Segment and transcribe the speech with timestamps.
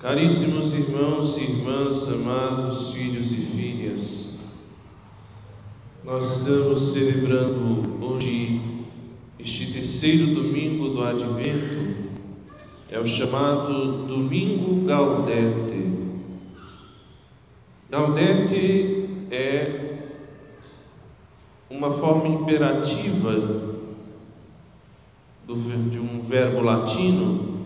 [0.00, 4.38] Caríssimos irmãos e irmãs, amados filhos e filhas,
[6.04, 8.60] nós estamos celebrando hoje
[9.40, 11.96] este terceiro domingo do Advento,
[12.88, 15.90] é o chamado Domingo Gaudete.
[17.90, 19.98] Gaudete é
[21.68, 23.32] uma forma imperativa
[25.90, 27.57] de um verbo latino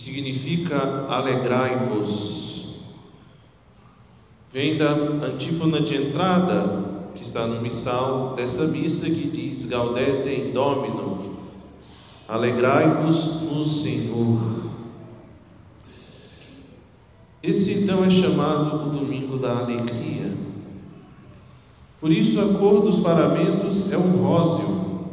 [0.00, 2.64] que significa alegrai-vos.
[4.50, 10.52] Vem da antífona de entrada, que está no missal dessa missa que diz Gaudete in
[10.52, 11.36] Domino,
[12.26, 14.70] alegrai-vos no Senhor.
[17.42, 20.34] Esse então é chamado o domingo da alegria.
[22.00, 25.10] Por isso a cor dos paramentos é um róseo,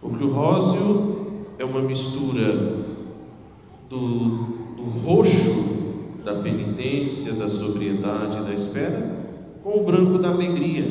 [0.00, 2.83] porque o róseo é uma mistura
[3.94, 5.54] do, do roxo
[6.24, 9.14] da penitência, da sobriedade, da espera,
[9.62, 10.84] com o branco da alegria.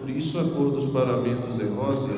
[0.00, 2.08] Por isso a cor dos paramentos é rosa.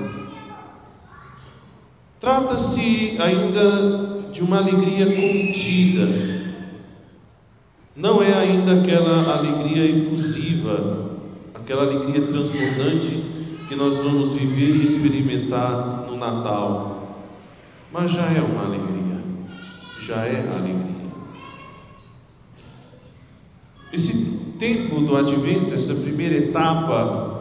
[2.21, 6.07] Trata-se ainda de uma alegria contida.
[7.97, 11.17] Não é ainda aquela alegria efusiva,
[11.55, 13.25] aquela alegria transbordante
[13.69, 17.19] que nós vamos viver e experimentar no Natal.
[17.93, 19.00] Mas já é uma alegria
[20.11, 21.01] já é alegria.
[23.93, 24.13] Esse
[24.59, 27.41] tempo do advento, essa primeira etapa,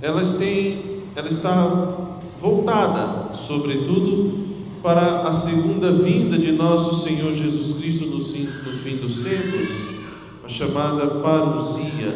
[0.00, 1.66] elas têm, ela está
[2.40, 4.48] voltada, sobretudo,
[4.82, 9.82] para a segunda vinda de nosso Senhor Jesus Cristo no fim, no fim dos tempos,
[10.42, 12.14] a chamada parousia.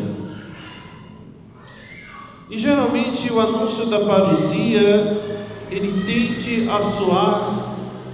[2.48, 7.61] E geralmente o anúncio da parousia ele tende a soar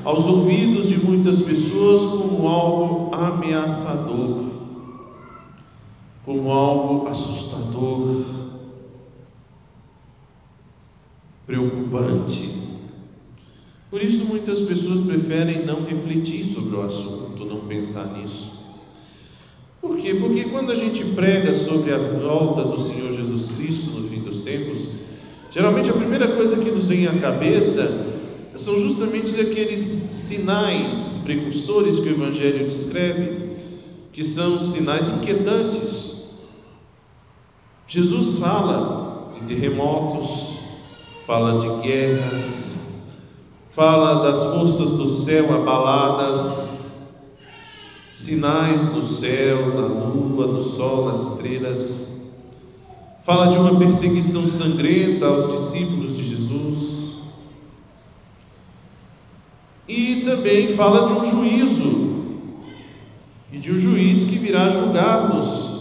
[0.09, 4.43] aos ouvidos de muitas pessoas como algo ameaçador,
[6.25, 8.25] como algo assustador,
[11.47, 12.49] preocupante.
[13.91, 18.51] Por isso, muitas pessoas preferem não refletir sobre o assunto, não pensar nisso.
[19.79, 20.15] Por quê?
[20.15, 24.41] Porque quando a gente prega sobre a volta do Senhor Jesus Cristo no fim dos
[24.41, 24.89] tempos,
[25.51, 28.09] geralmente a primeira coisa que nos vem à cabeça
[28.59, 29.98] são justamente aqueles
[30.29, 33.57] sinais precursores que o Evangelho descreve,
[34.13, 36.17] que são sinais inquietantes.
[37.87, 40.59] Jesus fala de terremotos,
[41.27, 42.77] fala de guerras,
[43.71, 46.69] fala das forças do céu abaladas,
[48.13, 52.07] sinais do céu, da lua, do sol, das estrelas.
[53.25, 56.99] Fala de uma perseguição sangrenta aos discípulos de Jesus
[59.89, 62.25] e também fala de um juízo
[63.53, 65.79] e de um juiz que virá julgar-nos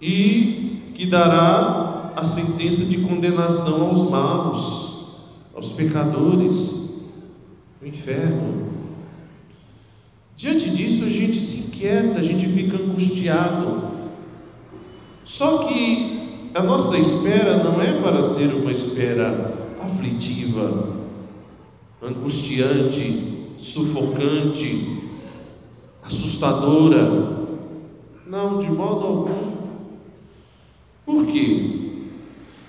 [0.00, 5.16] e que dará a sentença de condenação aos maus,
[5.54, 6.78] aos pecadores,
[7.82, 8.68] no inferno.
[10.36, 13.88] Diante disso, a gente se inquieta, a gente fica angustiado.
[15.24, 21.03] Só que a nossa espera não é para ser uma espera aflitiva,
[22.06, 25.02] angustiante, sufocante,
[26.02, 27.34] assustadora.
[28.26, 29.54] Não, de modo algum.
[31.06, 32.00] Por quê?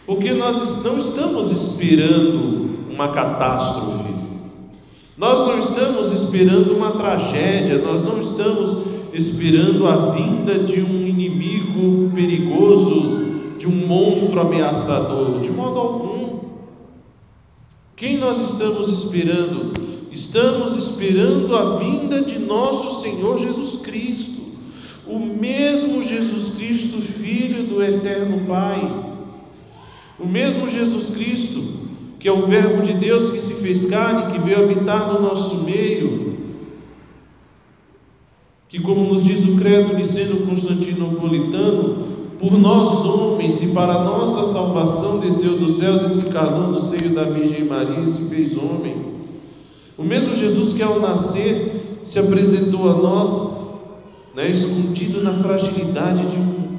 [0.05, 4.13] Porque nós não estamos esperando uma catástrofe.
[5.17, 8.77] Nós não estamos esperando uma tragédia, nós não estamos
[9.13, 13.23] esperando a vinda de um inimigo perigoso,
[13.57, 16.14] de um monstro ameaçador, de modo algum.
[17.95, 19.71] Quem nós estamos esperando?
[20.11, 24.41] Estamos esperando a vinda de nosso Senhor Jesus Cristo,
[25.07, 28.81] o mesmo Jesus Cristo, Filho do Eterno Pai,
[30.19, 31.63] o mesmo Jesus Cristo,
[32.19, 35.63] que é o Verbo de Deus que se fez carne, que veio habitar no nosso
[35.63, 36.35] meio,
[38.67, 42.04] que, como nos diz o credo niceno constantinopolitano,
[42.39, 47.13] por nós homens e para nossa salvação desceu dos céus e se calou no seio
[47.13, 49.15] da Virgem Maria e se fez homem.
[49.97, 53.41] O mesmo Jesus que ao nascer se apresentou a nós,
[54.35, 56.77] né, escondido na fragilidade de um,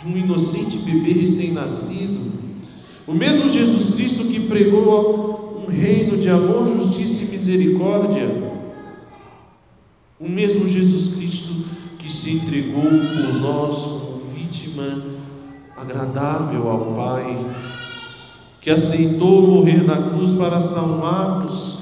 [0.00, 2.20] de um inocente bebê recém-nascido.
[3.06, 8.50] O mesmo Jesus Cristo que pregou um reino de amor, justiça e misericórdia.
[10.18, 11.52] O mesmo Jesus Cristo
[11.98, 13.99] que se entregou por nós
[15.80, 17.38] agradável ao Pai,
[18.60, 21.80] que aceitou morrer na cruz para salvar-nos.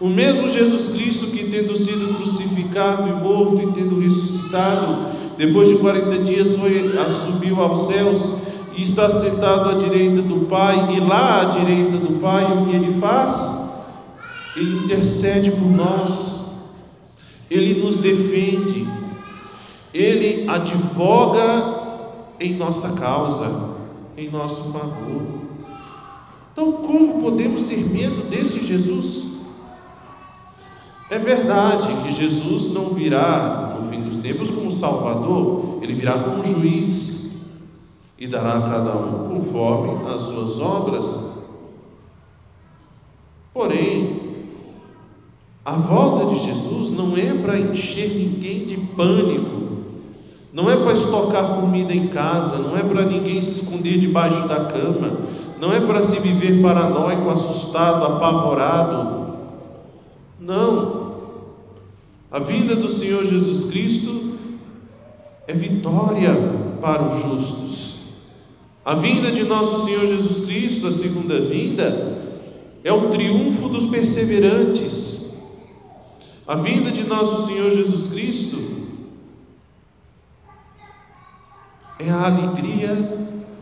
[0.00, 5.76] O mesmo Jesus Cristo que, tendo sido crucificado e morto e tendo ressuscitado, depois de
[5.76, 8.28] 40 dias foi, subiu aos céus
[8.76, 12.74] e está sentado à direita do Pai, e lá à direita do Pai, o que
[12.74, 13.48] ele faz?
[14.56, 16.40] Ele intercede por nós,
[17.48, 18.88] ele nos defende,
[19.94, 21.87] ele advoga
[22.40, 23.76] em nossa causa,
[24.16, 25.22] em nosso favor.
[26.52, 29.28] Então, como podemos ter medo desse Jesus?
[31.10, 36.44] É verdade que Jesus não virá no fim dos tempos como Salvador, ele virá como
[36.44, 37.32] juiz
[38.18, 41.18] e dará a cada um conforme as suas obras.
[43.54, 44.20] Porém,
[45.64, 49.57] a volta de Jesus não é para encher ninguém de pânico,
[50.58, 54.64] não é para estocar comida em casa, não é para ninguém se esconder debaixo da
[54.64, 55.16] cama,
[55.60, 59.36] não é para se viver paranoico, assustado, apavorado.
[60.40, 61.14] Não.
[62.28, 64.32] A vida do Senhor Jesus Cristo
[65.46, 66.34] é vitória
[66.80, 67.94] para os justos.
[68.84, 72.18] A vinda de nosso Senhor Jesus Cristo, a segunda vinda,
[72.82, 75.20] é o triunfo dos perseverantes.
[76.48, 78.77] A vinda de nosso Senhor Jesus Cristo
[81.98, 82.94] é a alegria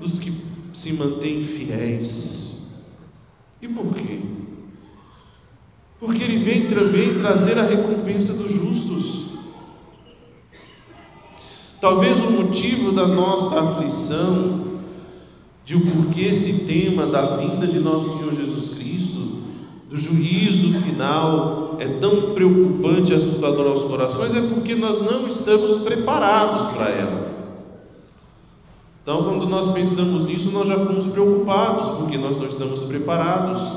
[0.01, 0.33] dos que
[0.73, 2.71] se mantêm fiéis.
[3.61, 4.21] E por quê?
[5.99, 9.27] porque Ele vem também trazer a recompensa dos justos.
[11.81, 14.67] Talvez o motivo da nossa aflição,
[15.65, 19.19] de o porquê esse tema da vinda de nosso Senhor Jesus Cristo,
[19.89, 25.77] do juízo final, é tão preocupante e assustador aos corações, é porque nós não estamos
[25.79, 27.26] preparados para ela.
[29.07, 33.73] Então, quando nós pensamos nisso, nós já ficamos preocupados, porque nós não estamos preparados.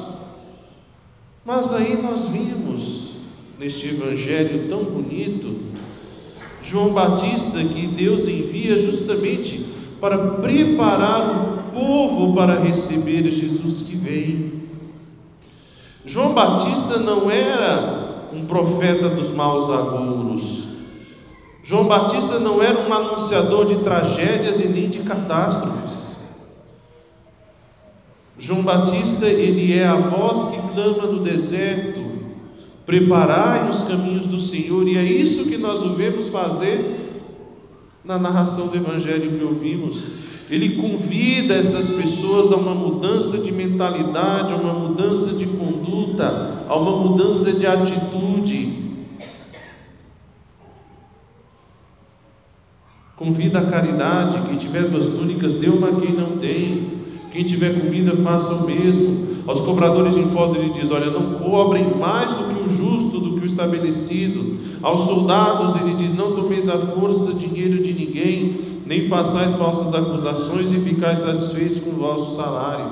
[1.45, 3.11] Mas aí nós vimos
[3.59, 5.55] neste evangelho tão bonito
[6.63, 9.63] João Batista que Deus envia justamente
[10.01, 14.51] para preparar o povo para receber Jesus que vem.
[16.03, 20.58] João Batista não era um profeta dos maus agouros.
[21.69, 26.15] João Batista não era um anunciador de tragédias e nem de catástrofes.
[28.39, 32.01] João Batista, ele é a voz que clama no deserto:
[32.87, 37.21] preparai os caminhos do Senhor, e é isso que nós o vemos fazer
[38.03, 40.07] na narração do evangelho que ouvimos.
[40.49, 46.75] Ele convida essas pessoas a uma mudança de mentalidade, a uma mudança de conduta, a
[46.75, 48.48] uma mudança de atitude.
[53.29, 56.99] Convida a caridade, quem tiver duas túnicas, dê uma a quem não tem.
[57.31, 59.43] Quem tiver comida, faça o mesmo.
[59.45, 63.35] Aos cobradores de impostos, ele diz: Olha, não cobrem mais do que o justo, do
[63.35, 64.57] que o estabelecido.
[64.81, 70.71] Aos soldados, ele diz: Não tomeis à força dinheiro de ninguém, nem façais falsas acusações
[70.71, 72.89] e ficais satisfeitos com o vosso salário.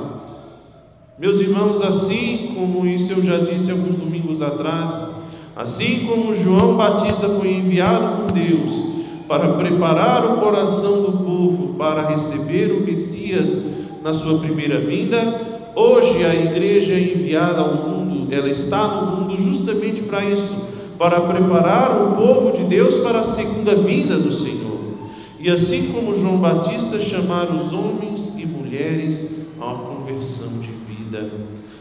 [1.17, 5.03] Meus irmãos, assim como isso eu já disse alguns domingos atrás,
[5.55, 8.76] assim como João Batista foi enviado por Deus
[9.27, 13.59] para preparar o coração do povo para receber o Messias
[14.03, 15.57] na sua primeira vinda.
[15.75, 20.55] Hoje a igreja é enviada ao mundo, ela está no mundo justamente para isso,
[20.97, 24.77] para preparar o povo de Deus para a segunda vinda do Senhor.
[25.39, 29.29] E assim como João Batista chamar os homens e mulheres
[29.59, 31.29] a uma conversão de vida,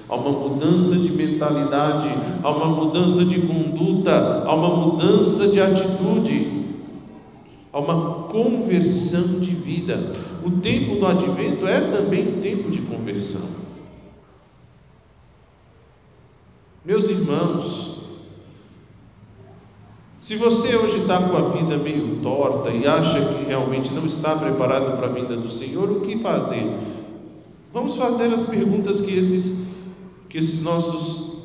[0.08, 2.08] a uma mudança de mentalidade,
[2.42, 6.55] a uma mudança de conduta, a uma mudança de atitude
[7.76, 10.14] a uma conversão de vida.
[10.42, 13.46] O tempo do advento é também um tempo de conversão.
[16.82, 17.98] Meus irmãos,
[20.18, 24.34] se você hoje está com a vida meio torta e acha que realmente não está
[24.34, 26.78] preparado para a vinda do Senhor, o que fazer?
[27.74, 29.54] Vamos fazer as perguntas que esses,
[30.30, 31.42] que esses nossos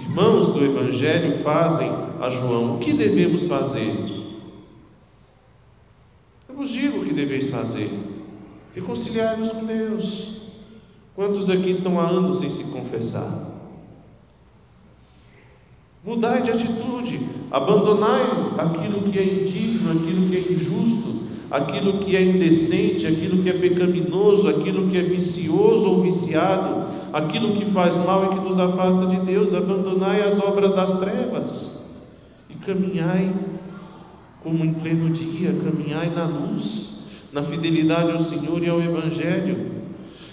[0.00, 1.92] irmãos do Evangelho fazem
[2.22, 2.76] a João.
[2.76, 4.23] O que devemos fazer?
[6.54, 7.90] Eu vos digo o que deveis fazer:
[8.76, 10.42] reconciliai-vos com Deus.
[11.16, 13.50] Quantos aqui estão há anos sem se confessar?
[16.04, 18.22] Mudai de atitude, abandonai
[18.56, 23.54] aquilo que é indigno, aquilo que é injusto, aquilo que é indecente, aquilo que é
[23.54, 29.06] pecaminoso, aquilo que é vicioso ou viciado, aquilo que faz mal e que nos afasta
[29.06, 29.54] de Deus.
[29.54, 31.82] Abandonai as obras das trevas
[32.48, 33.34] e caminhai
[34.44, 36.92] como em pleno dia, caminhai na luz,
[37.32, 39.72] na fidelidade ao Senhor e ao Evangelho.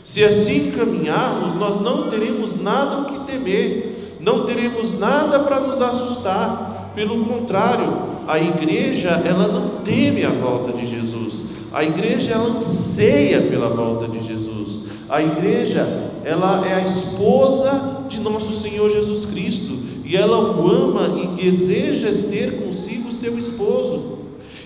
[0.03, 5.81] Se assim caminharmos, nós não teremos nada o que temer, não teremos nada para nos
[5.81, 6.91] assustar.
[6.93, 7.87] Pelo contrário,
[8.27, 11.45] a igreja ela não teme a volta de Jesus.
[11.71, 14.83] A igreja ela anseia pela volta de Jesus.
[15.07, 19.71] A igreja ela é a esposa de nosso Senhor Jesus Cristo
[20.03, 22.80] e ela o ama e deseja ter esposo.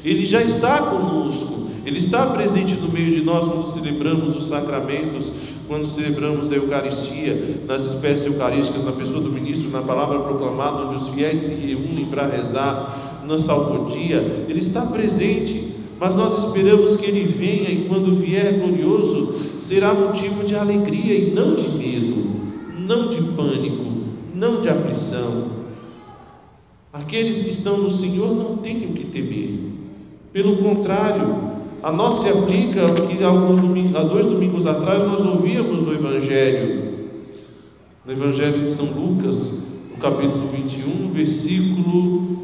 [0.06, 5.34] Ele já está conosco, ele está presente no meio de nós quando celebramos os sacramentos,
[5.68, 10.96] quando celebramos a Eucaristia, nas espécies eucarísticas, na pessoa do ministro, na palavra proclamada, onde
[10.96, 15.74] os fiéis se reúnem para rezar, na salmodia, ele está presente.
[16.00, 21.34] Mas nós esperamos que ele venha e quando vier glorioso, será motivo de alegria e
[21.34, 22.28] não de medo,
[22.78, 23.86] não de pânico,
[24.34, 25.46] não de aflição.
[26.92, 29.75] Aqueles que estão no Senhor não têm o que temer.
[30.36, 31.34] Pelo contrário,
[31.82, 35.94] a nós se aplica o que alguns domingos, há dois domingos atrás nós ouvíamos no
[35.94, 37.08] Evangelho,
[38.06, 39.54] no Evangelho de São Lucas,
[39.90, 42.38] no capítulo 21, versículo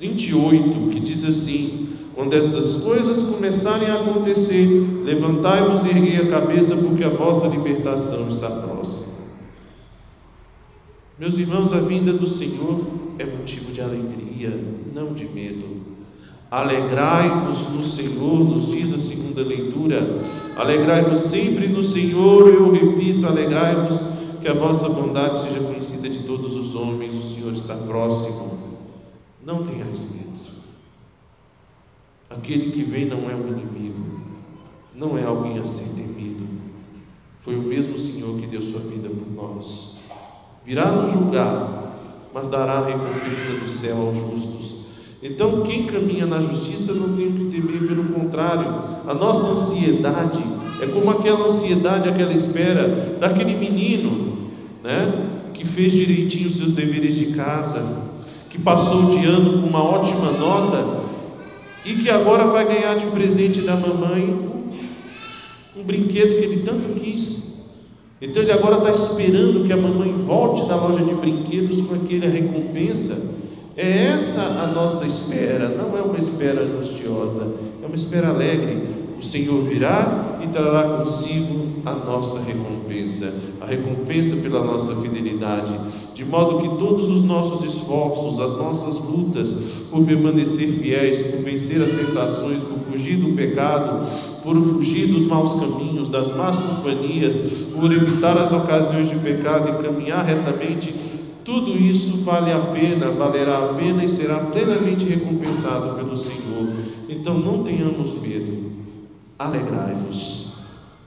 [0.00, 4.66] 28, que diz assim: Quando essas coisas começarem a acontecer,
[5.04, 9.12] levantai-vos e erguei a cabeça, porque a vossa libertação está próxima.
[11.16, 12.84] Meus irmãos, a vinda do Senhor
[13.16, 14.52] é motivo de alegria,
[14.92, 15.79] não de medo.
[16.50, 20.20] Alegrai-vos no Senhor, nos diz a segunda leitura.
[20.56, 24.04] Alegrai-vos sempre no Senhor, eu repito, alegrai-vos,
[24.40, 28.58] que a vossa bondade seja conhecida de todos os homens, o Senhor está próximo.
[29.44, 30.30] Não tenhais medo.
[32.30, 34.20] Aquele que vem não é um inimigo,
[34.94, 36.46] não é alguém a ser temido.
[37.40, 39.96] Foi o mesmo Senhor que deu sua vida por nós.
[40.64, 41.96] Virá nos julgar,
[42.32, 44.69] mas dará a recompensa do céu aos justos.
[45.22, 50.42] Então, quem caminha na justiça não tem o que temer, pelo contrário, a nossa ansiedade
[50.80, 54.48] é como aquela ansiedade, aquela espera daquele menino,
[54.82, 57.84] né, que fez direitinho os seus deveres de casa,
[58.48, 61.00] que passou de ano com uma ótima nota
[61.84, 64.48] e que agora vai ganhar de presente da mamãe
[65.76, 67.50] um, brinquedo que ele tanto quis.
[68.22, 72.26] Então ele agora está esperando que a mamãe volte da loja de brinquedos com aquela
[72.26, 72.69] recompensa
[73.80, 77.46] é essa a nossa espera, não é uma espera angustiosa,
[77.82, 79.00] é uma espera alegre.
[79.18, 85.78] O Senhor virá e trará consigo a nossa recompensa, a recompensa pela nossa fidelidade,
[86.14, 89.56] de modo que todos os nossos esforços, as nossas lutas
[89.90, 94.06] por permanecer fiéis, por vencer as tentações, por fugir do pecado,
[94.42, 97.40] por fugir dos maus caminhos, das más companhias,
[97.74, 100.94] por evitar as ocasiões de pecado e caminhar retamente
[101.44, 106.68] tudo isso vale a pena, valerá a pena e será plenamente recompensado pelo Senhor.
[107.08, 108.72] Então não tenhamos medo,
[109.38, 110.46] alegrai-vos,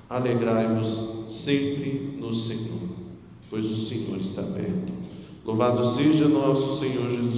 [0.09, 2.89] alegrai-vos sempre no Senhor,
[3.49, 4.93] pois o Senhor está perto.
[5.45, 7.33] Louvado seja nosso Senhor Jesus